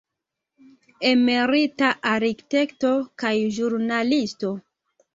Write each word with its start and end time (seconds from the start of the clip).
Emerita 1.09 1.91
arkitekto 2.15 2.97
kaj 3.25 3.35
ĵurnalisto. 3.61 4.57